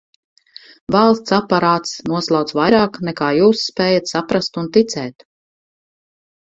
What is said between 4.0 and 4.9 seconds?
saprast un